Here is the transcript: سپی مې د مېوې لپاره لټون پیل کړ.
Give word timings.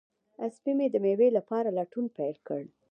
سپی 0.55 0.71
مې 0.77 0.87
د 0.91 0.95
مېوې 1.03 1.29
لپاره 1.37 1.69
لټون 1.77 2.05
پیل 2.17 2.35
کړ. 2.47 2.61